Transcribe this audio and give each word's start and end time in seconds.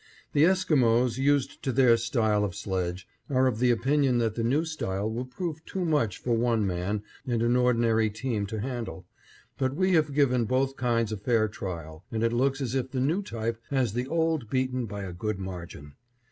The 0.33 0.45
Esquimos, 0.45 1.19
used 1.19 1.61
to 1.61 1.71
their 1.71 1.95
style 1.95 2.43
of 2.43 2.55
sledge, 2.55 3.07
are 3.29 3.45
of 3.45 3.59
the 3.59 3.69
opinion 3.69 4.17
that 4.17 4.33
the 4.33 4.41
new 4.43 4.65
style 4.65 5.07
will 5.07 5.25
prove 5.27 5.63
too 5.63 5.85
much 5.85 6.17
for 6.17 6.35
one 6.35 6.65
man 6.65 7.03
and 7.27 7.43
an 7.43 7.55
ordinary 7.55 8.09
team 8.09 8.47
to 8.47 8.61
handle, 8.61 9.05
but 9.59 9.75
we 9.75 9.93
have 9.93 10.15
given 10.15 10.45
both 10.45 10.75
kinds 10.75 11.11
a 11.11 11.17
fair 11.17 11.47
trial 11.47 12.03
and 12.11 12.23
it 12.23 12.33
looks 12.33 12.61
as 12.61 12.73
if 12.73 12.89
the 12.89 12.99
new 12.99 13.21
type 13.21 13.61
has 13.69 13.93
the 13.93 14.07
old 14.07 14.49
beaten 14.49 14.87
by 14.87 15.03
a 15.03 15.13
good 15.13 15.37
margin. 15.37 15.93